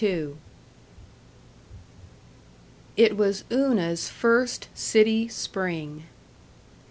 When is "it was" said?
2.97-3.43